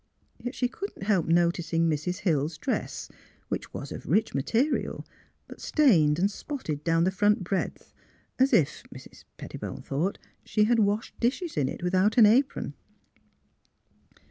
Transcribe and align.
Yet 0.39 0.55
she 0.55 0.67
could 0.67 0.89
not 0.97 1.05
help 1.05 1.27
noticing 1.27 1.87
Mrs. 1.87 2.21
Hill's 2.21 2.57
dress, 2.57 3.07
which 3.49 3.71
"was 3.71 3.91
of 3.91 4.07
rich 4.07 4.33
material, 4.33 5.05
but 5.47 5.61
stained 5.61 6.17
and 6.17 6.31
spotted 6.31 6.83
down 6.83 7.03
the 7.03 7.11
front 7.11 7.43
breadth, 7.43 7.93
as 8.39 8.51
if 8.51 8.81
(Mrs. 8.91 9.25
Pettibone 9.37 9.83
thought) 9.83 10.17
she 10.43 10.63
had 10.63 10.79
washed 10.79 11.19
dishes 11.19 11.55
in 11.55 11.69
it, 11.69 11.83
without 11.83 12.17
an 12.17 12.25
apron. 12.25 12.73